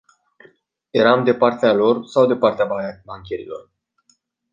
Eram 1.01 1.23
de 1.23 1.33
partea 1.35 1.73
lor 1.73 2.05
sau 2.05 2.25
de 2.25 2.35
partea 2.35 3.01
bancherilor? 3.05 3.69